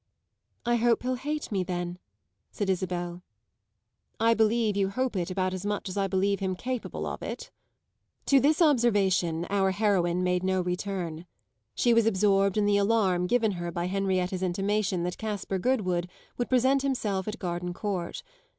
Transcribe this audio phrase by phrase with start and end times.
[0.65, 1.99] "I hope he'll hate me then,"
[2.49, 3.21] said Isabel.
[4.19, 7.51] "I believe you hope it about as much as I believe him capable of it."
[8.25, 11.27] To this observation our heroine made no return;
[11.75, 16.49] she was absorbed in the alarm given her by Henrietta's intimation that Caspar Goodwood would
[16.49, 18.23] present himself at Gardencourt.